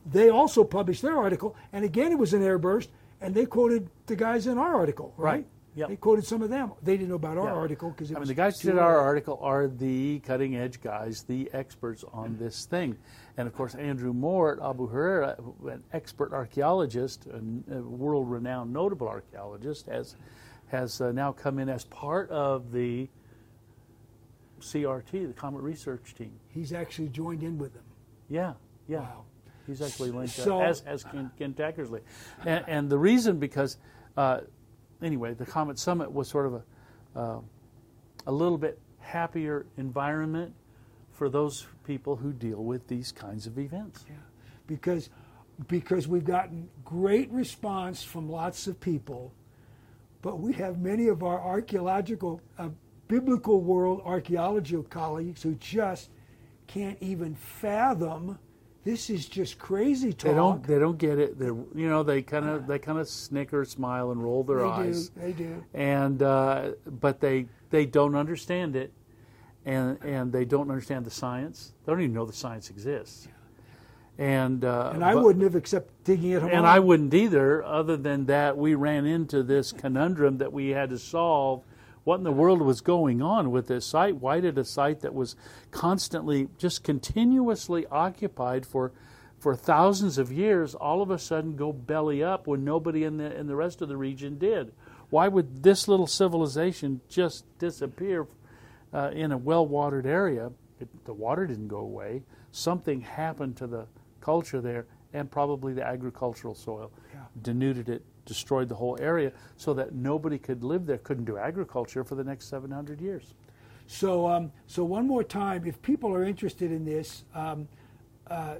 they 0.05 0.29
also 0.29 0.63
published 0.63 1.01
their 1.01 1.17
article, 1.17 1.55
and 1.73 1.83
again 1.83 2.11
it 2.11 2.17
was 2.17 2.33
an 2.33 2.41
airburst, 2.41 2.89
and 3.21 3.33
they 3.33 3.45
quoted 3.45 3.89
the 4.05 4.15
guys 4.15 4.45
in 4.47 4.57
our 4.57 4.75
article, 4.75 5.13
right? 5.17 5.31
Right. 5.31 5.47
Yep. 5.75 5.89
They 5.89 5.95
quoted 5.95 6.25
some 6.25 6.41
of 6.41 6.49
them. 6.49 6.73
They 6.81 6.97
didn't 6.97 7.09
know 7.09 7.15
about 7.15 7.37
our 7.37 7.53
article 7.53 7.91
because 7.91 8.11
I 8.11 8.15
mean, 8.15 8.27
the 8.27 8.33
guys 8.33 8.59
who 8.59 8.71
did 8.71 8.79
our 8.79 8.97
article 8.97 9.39
are 9.41 9.67
the 9.67 10.19
cutting 10.19 10.55
edge 10.57 10.81
guys, 10.81 11.23
the 11.23 11.49
experts 11.53 12.03
on 12.11 12.37
this 12.37 12.65
thing. 12.65 12.97
And 13.37 13.47
of 13.47 13.55
course, 13.55 13.75
Andrew 13.75 14.11
Moore 14.11 14.53
at 14.53 14.67
Abu 14.67 14.91
Hureyra, 14.91 15.37
an 15.71 15.83
expert 15.93 16.33
archaeologist, 16.33 17.27
a 17.27 17.81
world 17.81 18.29
renowned 18.29 18.73
notable 18.73 19.07
archaeologist, 19.07 19.85
has, 19.85 20.15
has 20.69 21.01
uh, 21.01 21.11
now 21.11 21.31
come 21.31 21.59
in 21.59 21.69
as 21.69 21.85
part 21.85 22.29
of 22.29 22.71
the 22.71 23.07
CRT, 24.59 25.27
the 25.27 25.33
Comet 25.33 25.61
Research 25.61 26.13
Team. 26.15 26.31
He's 26.49 26.73
actually 26.73 27.09
joined 27.09 27.43
in 27.43 27.57
with 27.57 27.73
them. 27.73 27.83
Yeah, 28.27 28.53
yeah. 28.87 28.99
Wow. 28.99 29.23
He's 29.65 29.81
actually 29.81 30.11
linked 30.11 30.33
So- 30.33 30.59
up, 30.59 30.67
as 30.69 30.81
as 30.81 31.03
Ken, 31.03 31.29
Ken 31.37 31.53
Tankersley, 31.53 32.01
and, 32.45 32.63
and 32.67 32.89
the 32.89 32.97
reason 32.97 33.37
because 33.37 33.77
uh, 34.17 34.41
anyway, 35.01 35.33
the 35.33 35.45
Comet 35.45 35.77
Summit 35.77 36.11
was 36.11 36.27
sort 36.27 36.47
of 36.47 36.53
a 36.55 37.19
uh, 37.19 37.39
a 38.27 38.31
little 38.31 38.57
bit 38.57 38.79
happier 38.99 39.65
environment 39.77 40.53
for 41.11 41.29
those 41.29 41.67
people 41.85 42.15
who 42.15 42.31
deal 42.33 42.63
with 42.63 42.87
these 42.87 43.11
kinds 43.11 43.45
of 43.47 43.59
events. 43.59 44.05
Yeah, 44.09 44.15
because 44.67 45.09
because 45.67 46.07
we've 46.07 46.25
gotten 46.25 46.69
great 46.83 47.29
response 47.31 48.01
from 48.03 48.29
lots 48.29 48.65
of 48.67 48.79
people, 48.79 49.33
but 50.21 50.39
we 50.39 50.53
have 50.53 50.79
many 50.79 51.07
of 51.07 51.23
our 51.23 51.39
archaeological, 51.39 52.41
uh, 52.57 52.69
biblical 53.07 53.61
world 53.61 54.01
archaeological 54.05 54.83
colleagues 54.83 55.41
who 55.41 55.55
just 55.55 56.09
can't 56.67 56.97
even 57.01 57.35
fathom. 57.35 58.37
This 58.83 59.09
is 59.09 59.27
just 59.27 59.59
crazy 59.59 60.13
talk. 60.13 60.29
They 60.31 60.35
don't 60.35 60.63
they 60.63 60.79
don't 60.79 60.97
get 60.97 61.19
it. 61.19 61.37
They 61.37 61.47
you 61.47 61.89
know 61.89 62.01
they 62.03 62.21
kind 62.21 62.47
of 62.47 62.65
they 62.67 62.79
kind 62.79 62.97
of 62.97 63.07
snicker, 63.07 63.65
smile, 63.65 64.11
and 64.11 64.23
roll 64.23 64.43
their 64.43 64.59
They 64.59 64.63
eyes. 64.63 65.09
do. 65.09 65.21
They 65.21 65.31
do. 65.33 65.63
and 65.73 66.21
uh, 66.23 66.71
but 66.85 67.19
they 67.19 67.47
they 67.69 67.85
don't 67.85 68.15
understand 68.15 68.75
it, 68.75 68.93
and 69.65 69.97
and 70.03 70.31
they 70.31 70.45
don't 70.45 70.69
understand 70.69 71.05
the 71.05 71.11
science. 71.11 71.73
They 71.85 71.91
don't 71.91 72.01
even 72.01 72.13
know 72.13 72.25
the 72.25 72.33
science 72.33 72.69
exists. 72.69 73.27
And 74.19 74.65
uh, 74.65 74.91
And 74.93 75.03
I 75.03 75.13
but- 75.13 75.23
wouldn't 75.23 75.43
have 75.43 75.55
accepted 75.55 75.93
digging 76.03 76.31
it. 76.31 76.43
and 76.43 76.67
I 76.67 76.79
wouldn't 76.79 77.13
either. 77.13 77.63
Other 77.63 77.95
than 77.95 78.25
that, 78.25 78.57
we 78.57 78.75
ran 78.75 79.05
into 79.05 79.41
this 79.43 79.71
conundrum 79.71 80.39
that 80.39 80.51
we 80.51 80.69
had 80.69 80.89
to 80.89 80.99
solve. 80.99 81.63
What 82.03 82.15
in 82.17 82.23
the 82.23 82.31
world 82.31 82.61
was 82.61 82.81
going 82.81 83.21
on 83.21 83.49
with 83.51 83.67
this 83.67 83.85
site? 83.85 84.17
Why 84.17 84.41
did 84.41 84.57
a 84.57 84.65
site 84.65 84.99
that 85.01 85.13
was 85.13 85.35
constantly, 85.71 86.49
just 86.57 86.83
continuously 86.83 87.85
occupied 87.87 88.65
for, 88.65 88.91
for 89.37 89.55
thousands 89.55 90.17
of 90.17 90.31
years, 90.33 90.75
all 90.75 91.01
of 91.01 91.11
a 91.11 91.19
sudden 91.19 91.55
go 91.55 91.71
belly 91.71 92.21
up 92.21 92.45
when 92.45 92.65
nobody 92.65 93.05
in 93.05 93.17
the 93.17 93.33
in 93.39 93.47
the 93.47 93.55
rest 93.55 93.81
of 93.81 93.87
the 93.87 93.97
region 93.97 94.37
did? 94.37 94.73
Why 95.09 95.27
would 95.29 95.63
this 95.63 95.87
little 95.87 96.07
civilization 96.07 96.99
just 97.09 97.45
disappear 97.57 98.27
uh, 98.93 99.11
in 99.13 99.31
a 99.31 99.37
well-watered 99.37 100.05
area? 100.05 100.51
It, 100.79 100.89
the 101.05 101.13
water 101.13 101.47
didn't 101.47 101.67
go 101.69 101.79
away. 101.79 102.23
Something 102.51 103.01
happened 103.01 103.55
to 103.57 103.67
the 103.67 103.85
culture 104.29 104.61
there, 104.61 104.85
and 105.13 105.29
probably 105.31 105.73
the 105.73 105.85
agricultural 105.95 106.53
soil 106.53 106.91
Yeah. 107.13 107.21
denuded 107.41 107.89
it, 107.89 108.01
destroyed 108.25 108.69
the 108.69 108.75
whole 108.75 108.95
area, 109.01 109.31
so 109.57 109.73
that 109.73 109.87
nobody 109.95 110.37
could 110.37 110.63
live 110.63 110.85
there, 110.85 110.99
couldn't 110.99 111.25
do 111.25 111.37
agriculture 111.37 112.03
for 112.03 112.13
the 112.15 112.23
next 112.23 112.45
700 112.47 113.01
years. 113.01 113.33
So, 113.87 114.27
um, 114.27 114.51
so 114.67 114.85
one 114.85 115.07
more 115.07 115.23
time, 115.23 115.65
if 115.65 115.81
people 115.81 116.13
are 116.13 116.23
interested 116.23 116.71
in 116.71 116.85
this, 116.85 117.23
um, 117.33 117.67
uh, 118.29 118.57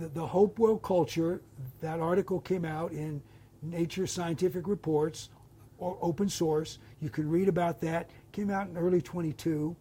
the, 0.00 0.08
the 0.08 0.26
Hopewell 0.26 0.78
culture, 0.78 1.40
that 1.80 2.00
article 2.00 2.40
came 2.40 2.64
out 2.64 2.90
in 2.90 3.22
Nature 3.62 4.06
Scientific 4.08 4.66
Reports, 4.66 5.30
or 5.78 5.96
open 6.00 6.28
source. 6.28 6.78
You 7.00 7.10
can 7.10 7.28
read 7.30 7.48
about 7.48 7.80
that. 7.82 8.10
Came 8.32 8.50
out 8.50 8.66
in 8.68 8.76
early 8.76 9.00
22. 9.02 9.76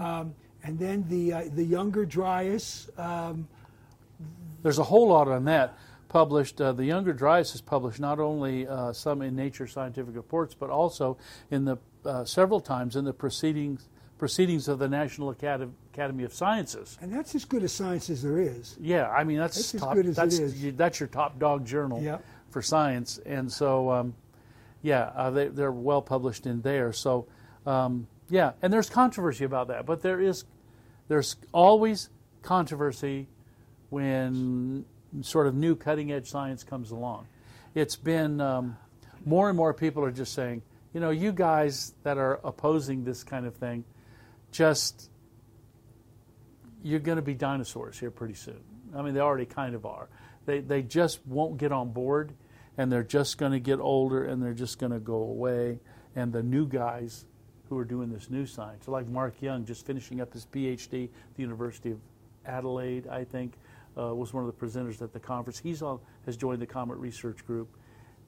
Um, 0.00 0.34
and 0.64 0.78
then 0.78 1.04
the 1.08 1.32
uh, 1.32 1.42
the 1.54 1.64
younger 1.64 2.04
Dryas. 2.06 2.88
Um, 2.96 3.46
There's 4.62 4.78
a 4.78 4.84
whole 4.84 5.08
lot 5.08 5.28
on 5.28 5.44
that 5.44 5.76
published. 6.08 6.60
Uh, 6.60 6.72
the 6.72 6.84
Younger 6.84 7.12
Dryas 7.12 7.52
has 7.52 7.60
published 7.60 8.00
not 8.00 8.18
only 8.20 8.66
uh, 8.66 8.92
some 8.92 9.20
in 9.22 9.34
Nature 9.36 9.66
Scientific 9.66 10.14
Reports, 10.14 10.54
but 10.54 10.70
also 10.70 11.16
in 11.50 11.64
the 11.64 11.76
uh, 12.04 12.24
several 12.24 12.60
times 12.60 12.96
in 12.96 13.04
the 13.04 13.12
proceedings 13.12 13.88
proceedings 14.16 14.68
of 14.68 14.78
the 14.78 14.88
National 14.88 15.30
Academy, 15.30 15.72
Academy 15.92 16.22
of 16.24 16.32
Sciences. 16.32 16.96
and 17.02 17.12
that's 17.12 17.34
as 17.34 17.44
good 17.44 17.62
a 17.64 17.68
science 17.68 18.08
as 18.08 18.22
there 18.22 18.38
is. 18.38 18.76
Yeah, 18.80 19.10
I 19.10 19.24
mean 19.24 19.38
that's, 19.38 19.56
That's 19.72 19.74
as 19.74 19.94
good 19.94 20.06
as 20.06 20.12
it 20.12 20.20
that's 20.20 20.38
is. 20.38 20.62
you- 20.64 20.72
that's 20.72 21.00
your 21.00 21.08
top 21.08 21.38
dog 21.38 21.66
journal 21.66 22.00
Yep. 22.00 22.24
for 22.50 22.62
science, 22.62 23.18
and 23.26 23.50
so 23.50 23.90
um, 23.90 24.14
yeah, 24.82 25.10
uh, 25.16 25.30
they, 25.30 25.48
they're 25.48 25.72
well 25.72 26.00
published 26.00 26.46
in 26.46 26.62
there. 26.62 26.92
So 26.92 27.26
um, 27.66 28.06
yeah, 28.30 28.52
and 28.62 28.72
there's 28.72 28.88
controversy 28.88 29.44
about 29.44 29.68
that, 29.68 29.84
but 29.84 30.00
there 30.00 30.20
is 30.20 30.44
there's 31.08 31.36
always 31.52 32.08
controversy 32.42 33.26
when 33.94 34.84
sort 35.22 35.46
of 35.46 35.54
new 35.54 35.76
cutting 35.76 36.10
edge 36.10 36.28
science 36.28 36.64
comes 36.64 36.90
along. 36.90 37.28
It's 37.76 37.94
been 37.94 38.40
um, 38.40 38.76
more 39.24 39.48
and 39.48 39.56
more 39.56 39.72
people 39.72 40.04
are 40.04 40.10
just 40.10 40.32
saying, 40.32 40.62
you 40.92 40.98
know, 40.98 41.10
you 41.10 41.30
guys 41.30 41.94
that 42.02 42.18
are 42.18 42.40
opposing 42.42 43.04
this 43.04 43.22
kind 43.22 43.46
of 43.46 43.54
thing, 43.54 43.84
just 44.50 45.10
you're 46.82 46.98
going 46.98 47.16
to 47.16 47.22
be 47.22 47.34
dinosaurs 47.34 47.96
here 47.96 48.10
pretty 48.10 48.34
soon. 48.34 48.58
I 48.96 49.02
mean, 49.02 49.14
they 49.14 49.20
already 49.20 49.46
kind 49.46 49.76
of 49.76 49.86
are. 49.86 50.08
They 50.44 50.58
they 50.58 50.82
just 50.82 51.24
won't 51.24 51.56
get 51.56 51.70
on 51.70 51.92
board, 51.92 52.32
and 52.76 52.90
they're 52.90 53.04
just 53.04 53.38
going 53.38 53.52
to 53.52 53.60
get 53.60 53.78
older, 53.78 54.24
and 54.24 54.42
they're 54.42 54.54
just 54.54 54.80
going 54.80 54.92
to 54.92 54.98
go 54.98 55.18
away. 55.18 55.78
And 56.16 56.32
the 56.32 56.42
new 56.42 56.66
guys 56.66 57.26
who 57.68 57.78
are 57.78 57.84
doing 57.84 58.12
this 58.12 58.28
new 58.28 58.44
science, 58.44 58.88
like 58.88 59.06
Mark 59.06 59.40
Young, 59.40 59.64
just 59.64 59.86
finishing 59.86 60.20
up 60.20 60.32
his 60.32 60.46
PhD 60.46 61.04
at 61.04 61.36
the 61.36 61.42
University 61.42 61.92
of 61.92 62.00
Adelaide, 62.44 63.06
I 63.06 63.24
think, 63.24 63.54
uh, 63.98 64.14
was 64.14 64.32
one 64.32 64.44
of 64.44 64.58
the 64.58 64.66
presenters 64.66 65.00
at 65.02 65.12
the 65.12 65.20
conference. 65.20 65.58
He's 65.58 65.82
all, 65.82 66.02
has 66.26 66.36
joined 66.36 66.60
the 66.62 66.66
Comet 66.66 66.96
Research 66.98 67.46
Group, 67.46 67.68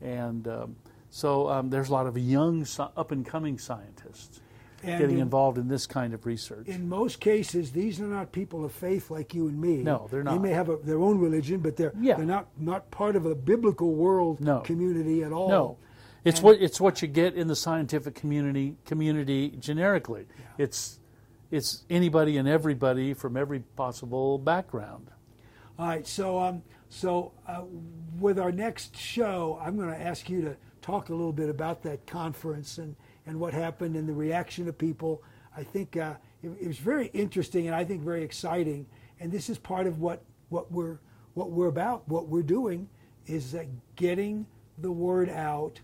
and 0.01 0.47
um, 0.49 0.77
so 1.11 1.49
um, 1.49 1.71
there's 1.71 1.89
a 1.89 1.93
lot 1.93 2.07
of 2.07 2.17
young, 2.19 2.67
up 2.97 3.11
and 3.13 3.25
coming 3.25 3.59
scientists. 3.59 4.41
And 4.83 5.01
getting 5.01 5.17
in- 5.17 5.23
involved 5.23 5.57
in 5.57 5.69
this 5.69 5.87
kind 5.87 6.13
of 6.13 6.27
research. 6.27 6.69
in 6.69 6.87
most 6.89 7.19
cases, 7.19 7.73
these 7.73 7.99
are 7.99 8.05
not 8.07 8.31
people 8.31 8.63
of 8.65 8.73
faith 8.73 9.11
like 9.11 9.35
you 9.35 9.49
and 9.49 9.59
me. 9.59 9.79
No, 9.79 10.07
they're 10.11 10.23
not. 10.23 10.33
They 10.33 10.39
may 10.39 10.51
have 10.51 10.69
a, 10.69 10.77
their 10.77 10.99
own 11.01 11.19
religion, 11.19 11.61
but 11.61 11.77
they're 11.77 11.95
Yeah. 11.99 12.17
they're 12.17 12.27
not 12.27 12.47
not 12.59 12.91
part 12.91 13.17
of 13.17 13.25
a 13.25 13.35
biblical 13.35 13.95
world 13.95 14.39
No. 14.41 14.61
community 14.61 15.25
at 15.25 15.33
all. 15.33 15.49
No, 15.49 15.79
it's 16.25 16.39
And- 16.41 16.45
what 16.45 16.61
it's 16.61 16.79
what 16.79 17.01
you 17.01 17.09
get 17.09 17.35
in 17.35 17.49
the 17.49 17.57
scientific 17.57 18.15
community 18.15 18.77
community 18.85 19.49
generically. 19.59 20.27
It's 20.59 21.01
it's 21.51 21.85
anybody 21.89 22.37
and 22.37 22.47
everybody 22.47 23.15
from 23.15 23.37
every 23.37 23.61
possible 23.77 24.37
background. 24.39 25.11
All 25.79 25.87
right, 25.87 26.07
so 26.07 26.39
um, 26.39 26.63
so 26.89 27.33
uh, 27.47 27.63
with 28.19 28.39
our 28.39 28.51
next 28.51 28.97
show, 28.97 29.61
I'm 29.63 29.77
going 29.77 29.91
to 29.91 30.01
ask 30.01 30.31
you 30.31 30.41
to 30.41 30.57
talk 30.81 31.11
a 31.11 31.15
little 31.15 31.35
bit 31.35 31.51
about 31.51 31.83
that 31.83 32.07
conference 32.07 32.79
and, 32.79 32.97
and 33.27 33.39
what 33.39 33.53
happened 33.53 33.95
and 33.95 34.09
the 34.09 34.15
reaction 34.15 34.69
of 34.69 34.79
people. 34.79 35.23
I 35.55 35.63
think 35.63 35.99
uh, 35.99 36.15
it, 36.43 36.51
it 36.61 36.67
was 36.67 36.79
very 36.79 37.09
interesting 37.09 37.67
and 37.67 37.75
I 37.75 37.85
think 37.85 38.03
very 38.03 38.23
exciting. 38.23 38.87
And 39.21 39.31
this 39.31 39.51
is 39.51 39.59
part 39.59 39.87
of 39.87 40.01
what, 40.01 40.23
what 40.49 40.73
we're 40.73 40.99
what 41.35 41.51
we're 41.51 41.67
about. 41.67 42.09
What 42.09 42.29
we're 42.29 42.43
doing 42.43 42.89
is 43.27 43.55
uh, 43.55 43.65
getting 43.97 44.47
the 44.79 44.91
word 44.91 45.29
out, 45.29 45.79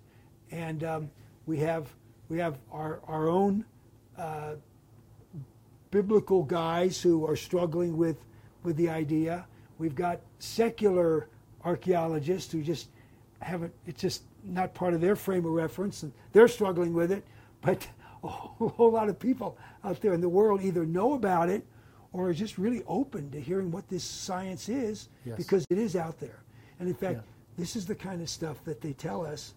and 0.51 0.83
um, 0.85 1.11
we 1.45 1.59
have 1.59 1.93
we 2.31 2.39
have 2.39 2.59
our 2.71 3.01
our 3.07 3.29
own 3.29 3.67
uh, 4.17 4.55
biblical 5.91 6.43
guys 6.45 7.03
who 7.03 7.27
are 7.27 7.37
struggling 7.37 7.99
with 7.99 8.25
with 8.63 8.77
the 8.77 8.89
idea. 8.89 9.47
We've 9.83 9.97
got 9.97 10.21
secular 10.39 11.27
archaeologists 11.65 12.53
who 12.53 12.62
just 12.62 12.89
haven't. 13.41 13.75
It's 13.85 14.01
just 14.01 14.23
not 14.45 14.75
part 14.75 14.95
of 14.95 15.01
their 15.01 15.17
frame 15.17 15.45
of 15.45 15.51
reference, 15.51 16.05
and 16.05 16.12
they're 16.33 16.47
struggling 16.47 16.95
with 16.95 17.11
it. 17.11 17.25
But 17.62 17.85
a 18.23 18.29
whole, 18.29 18.93
lot 18.93 19.09
of 19.09 19.19
people 19.19 19.59
out 19.83 20.01
there 20.01 20.15
in 20.15 20.21
the 20.21 20.29
world 20.29 20.62
either 20.62 20.87
know 20.87 21.15
about 21.15 21.49
it 21.49 21.67
or 22.12 22.29
are 22.29 22.33
just 22.33 22.59
really 22.59 22.85
open 22.87 23.29
to 23.33 23.41
hearing 23.41 23.73
what 23.73 23.89
this 23.89 24.05
science 24.05 24.69
is 24.69 25.09
Yes. 25.25 25.37
because 25.37 25.67
it 25.69 25.79
is 25.79 25.97
out 25.97 26.21
there. 26.21 26.45
And 26.79 26.89
in 26.89 26.95
fact, 26.95 27.17
Yeah. 27.17 27.23
this 27.57 27.75
is 27.75 27.85
the 27.85 27.97
kind 27.97 28.23
of 28.23 28.29
stuff 28.31 28.62
that 28.65 28.81
they 28.81 28.93
tell 28.93 29.27
us 29.27 29.55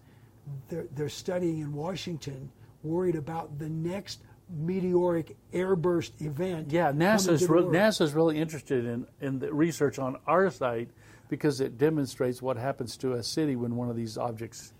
they're, 0.68 0.86
they're 0.96 1.08
studying 1.08 1.58
in 1.60 1.72
Washington, 1.72 2.50
worried 2.82 3.14
about 3.14 3.60
the 3.60 3.68
next 3.68 4.22
meteoric 4.48 5.36
airburst 5.52 6.20
event. 6.20 6.70
Yeah, 6.70 6.92
NASA's 6.92 7.48
re- 7.48 7.62
NASA's 7.62 8.14
really 8.14 8.38
interested 8.38 8.84
in 8.84 9.06
in 9.20 9.38
the 9.38 9.52
research 9.52 9.98
on 9.98 10.16
our 10.26 10.50
site 10.50 10.90
because 11.28 11.60
it 11.60 11.78
demonstrates 11.78 12.40
what 12.40 12.56
happens 12.56 12.96
to 12.98 13.14
a 13.14 13.22
city 13.22 13.56
when 13.56 13.76
one 13.76 13.90
of 13.90 13.96
these 13.96 14.16
objects 14.16 14.72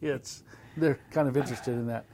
hits. 0.00 0.42
They're 0.76 0.98
kind 1.10 1.28
of 1.28 1.36
interested 1.36 1.72
in 1.72 1.86
that. 1.88 2.06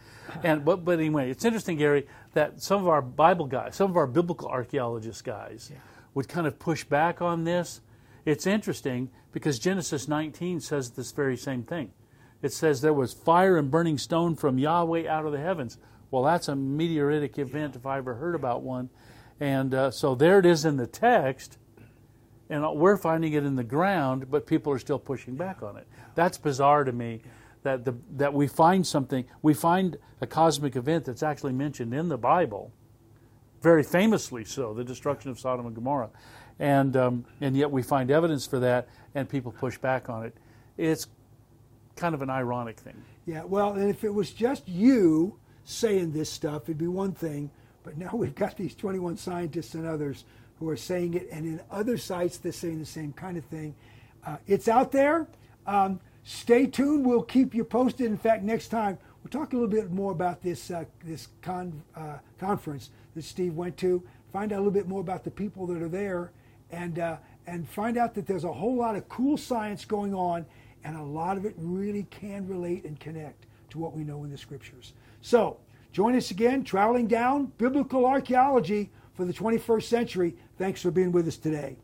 And 0.42 0.64
but 0.64 0.84
but 0.84 0.98
anyway, 0.98 1.30
it's 1.30 1.44
interesting, 1.44 1.76
Gary, 1.76 2.06
that 2.32 2.62
some 2.62 2.80
of 2.80 2.88
our 2.88 3.02
Bible 3.02 3.46
guys, 3.46 3.76
some 3.76 3.90
of 3.90 3.96
our 3.96 4.06
biblical 4.06 4.48
archaeologist 4.48 5.24
guys, 5.24 5.70
would 6.14 6.28
kind 6.28 6.46
of 6.46 6.58
push 6.58 6.84
back 6.84 7.20
on 7.20 7.44
this. 7.44 7.80
It's 8.24 8.46
interesting 8.46 9.10
because 9.32 9.58
Genesis 9.58 10.08
19 10.08 10.60
says 10.60 10.90
this 10.90 11.12
very 11.12 11.36
same 11.36 11.62
thing. 11.62 11.92
It 12.40 12.52
says 12.52 12.80
there 12.80 12.92
was 12.92 13.12
fire 13.12 13.56
and 13.56 13.70
burning 13.70 13.98
stone 13.98 14.34
from 14.34 14.58
Yahweh 14.58 15.08
out 15.08 15.26
of 15.26 15.32
the 15.32 15.38
heavens. 15.38 15.78
Well, 16.14 16.22
that's 16.22 16.46
a 16.46 16.52
meteoritic 16.52 17.40
event 17.40 17.74
if 17.74 17.86
I 17.86 17.98
ever 17.98 18.14
heard 18.14 18.36
about 18.36 18.62
one. 18.62 18.88
And 19.40 19.74
uh, 19.74 19.90
so 19.90 20.14
there 20.14 20.38
it 20.38 20.46
is 20.46 20.64
in 20.64 20.76
the 20.76 20.86
text, 20.86 21.58
and 22.48 22.64
we're 22.76 22.96
finding 22.96 23.32
it 23.32 23.44
in 23.44 23.56
the 23.56 23.64
ground, 23.64 24.30
but 24.30 24.46
people 24.46 24.72
are 24.72 24.78
still 24.78 25.00
pushing 25.00 25.34
back 25.34 25.60
on 25.60 25.76
it. 25.76 25.88
That's 26.14 26.38
bizarre 26.38 26.84
to 26.84 26.92
me. 26.92 27.22
That 27.64 27.84
the 27.84 27.96
that 28.12 28.32
we 28.32 28.46
find 28.46 28.86
something, 28.86 29.24
we 29.42 29.54
find 29.54 29.96
a 30.20 30.26
cosmic 30.28 30.76
event 30.76 31.04
that's 31.04 31.24
actually 31.24 31.52
mentioned 31.52 31.92
in 31.92 32.08
the 32.08 32.16
Bible, 32.16 32.70
very 33.60 33.82
famously 33.82 34.44
so, 34.44 34.72
the 34.72 34.84
destruction 34.84 35.32
of 35.32 35.40
Sodom 35.40 35.66
and 35.66 35.74
Gomorrah, 35.74 36.10
and 36.60 36.96
um, 36.96 37.24
and 37.40 37.56
yet 37.56 37.72
we 37.72 37.82
find 37.82 38.12
evidence 38.12 38.46
for 38.46 38.60
that, 38.60 38.86
and 39.16 39.28
people 39.28 39.50
push 39.50 39.78
back 39.78 40.08
on 40.08 40.24
it. 40.24 40.36
It's 40.76 41.08
kind 41.96 42.14
of 42.14 42.22
an 42.22 42.30
ironic 42.30 42.78
thing. 42.78 43.02
Yeah, 43.26 43.42
well, 43.42 43.72
and 43.72 43.90
if 43.90 44.04
it 44.04 44.14
was 44.14 44.30
just 44.30 44.68
you 44.68 45.40
saying 45.64 46.12
this 46.12 46.30
stuff, 46.30 46.64
it'd 46.64 46.78
be 46.78 46.86
one 46.86 47.12
thing. 47.12 47.50
But 47.82 47.98
now 47.98 48.10
we've 48.14 48.34
got 48.34 48.56
these 48.56 48.74
21 48.74 49.16
scientists 49.16 49.74
and 49.74 49.86
others 49.86 50.24
who 50.58 50.68
are 50.68 50.76
saying 50.76 51.14
it, 51.14 51.28
and 51.30 51.44
in 51.46 51.60
other 51.70 51.96
sites 51.98 52.38
they're 52.38 52.52
saying 52.52 52.78
the 52.78 52.86
same 52.86 53.12
kind 53.12 53.36
of 53.36 53.44
thing. 53.46 53.74
Uh, 54.26 54.36
it's 54.46 54.68
out 54.68 54.92
there. 54.92 55.26
Um, 55.66 56.00
stay 56.22 56.66
tuned. 56.66 57.04
We'll 57.04 57.22
keep 57.22 57.54
you 57.54 57.64
posted. 57.64 58.06
In 58.06 58.16
fact, 58.16 58.42
next 58.42 58.68
time 58.68 58.98
we'll 59.22 59.30
talk 59.30 59.52
a 59.52 59.56
little 59.56 59.68
bit 59.68 59.90
more 59.90 60.12
about 60.12 60.42
this 60.42 60.70
uh, 60.70 60.84
this 61.04 61.28
con, 61.42 61.82
uh, 61.96 62.18
conference 62.38 62.90
that 63.14 63.24
Steve 63.24 63.54
went 63.54 63.76
to. 63.78 64.02
Find 64.32 64.52
out 64.52 64.56
a 64.56 64.62
little 64.62 64.72
bit 64.72 64.88
more 64.88 65.00
about 65.00 65.24
the 65.24 65.30
people 65.30 65.66
that 65.68 65.82
are 65.82 65.88
there, 65.88 66.30
and 66.70 66.98
uh, 66.98 67.16
and 67.46 67.68
find 67.68 67.98
out 67.98 68.14
that 68.14 68.26
there's 68.26 68.44
a 68.44 68.52
whole 68.52 68.76
lot 68.76 68.96
of 68.96 69.08
cool 69.08 69.36
science 69.36 69.84
going 69.84 70.14
on, 70.14 70.46
and 70.84 70.96
a 70.96 71.02
lot 71.02 71.36
of 71.36 71.44
it 71.44 71.54
really 71.58 72.04
can 72.10 72.46
relate 72.46 72.84
and 72.84 72.98
connect 72.98 73.46
to 73.70 73.78
what 73.78 73.94
we 73.94 74.04
know 74.04 74.24
in 74.24 74.30
the 74.30 74.38
scriptures. 74.38 74.92
So 75.24 75.56
join 75.90 76.14
us 76.16 76.30
again, 76.30 76.64
Troweling 76.64 77.06
Down 77.06 77.46
biblical 77.56 78.04
archaeology 78.04 78.90
for 79.14 79.24
the 79.24 79.32
21st 79.32 79.84
century. 79.84 80.36
Thanks 80.58 80.82
for 80.82 80.90
being 80.90 81.12
with 81.12 81.26
us 81.26 81.38
today. 81.38 81.78